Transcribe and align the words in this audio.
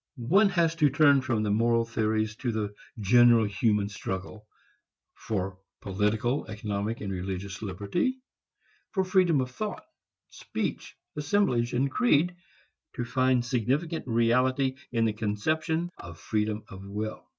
One 0.17 0.49
has 0.49 0.73
to 0.77 0.89
turn 0.89 1.21
from 1.21 1.43
moral 1.43 1.85
theories 1.85 2.35
to 2.37 2.51
the 2.51 2.73
general 2.99 3.45
human 3.45 3.87
struggle 3.87 4.47
for 5.13 5.59
political, 5.79 6.47
economic 6.49 7.01
and 7.01 7.13
religious 7.13 7.61
liberty, 7.61 8.17
for 8.93 9.03
freedom 9.03 9.41
of 9.41 9.51
thought, 9.51 9.83
speech, 10.31 10.95
assemblage 11.15 11.73
and 11.73 11.91
creed, 11.91 12.35
to 12.95 13.05
find 13.05 13.45
significant 13.45 14.07
reality 14.07 14.73
in 14.91 15.05
the 15.05 15.13
conception 15.13 15.91
of 15.99 16.17
freedom 16.19 16.63
of 16.67 16.83
will. 16.83 17.23